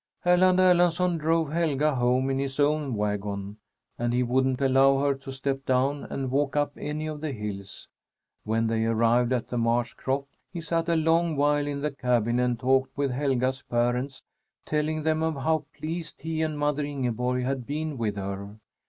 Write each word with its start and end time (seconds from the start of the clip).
Erland 0.25 0.57
Erlandsson 0.59 1.19
drove 1.19 1.51
Helga 1.51 1.93
home 1.93 2.31
in 2.31 2.39
his 2.39 2.59
own 2.59 2.95
wagon, 2.95 3.57
and 3.99 4.13
he 4.13 4.23
wouldn't 4.23 4.59
allow 4.59 4.97
her 4.97 5.13
to 5.13 5.31
step 5.31 5.63
down 5.63 6.05
and 6.05 6.31
walk 6.31 6.55
up 6.55 6.71
any 6.75 7.05
of 7.05 7.21
the 7.21 7.31
hills. 7.31 7.87
When 8.43 8.65
they 8.65 8.83
arrived 8.85 9.31
at 9.31 9.49
the 9.49 9.59
marsh 9.59 9.93
croft, 9.93 10.29
he 10.51 10.59
sat 10.59 10.89
a 10.89 10.95
long 10.95 11.35
while 11.35 11.67
in 11.67 11.81
the 11.81 11.91
cabin 11.91 12.39
and 12.39 12.59
talked 12.59 12.97
with 12.97 13.11
Helga's 13.11 13.61
parents, 13.61 14.23
telling 14.65 15.03
them 15.03 15.21
of 15.21 15.35
how 15.35 15.65
pleased 15.77 16.21
he 16.23 16.41
and 16.41 16.57
mother 16.57 16.83
Ingeborg 16.83 17.43
had 17.43 17.67
been 17.67 17.95
with 17.95 18.15
her. 18.15 18.57